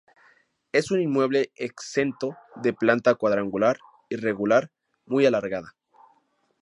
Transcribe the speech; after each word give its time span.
Es 0.71 0.89
un 0.89 0.99
inmueble 0.99 1.51
exento 1.55 2.35
de 2.55 2.73
planta 2.73 3.13
cuadrangular 3.13 3.77
irregular 4.09 4.71
muy 5.05 5.27
alargada. 5.27 5.75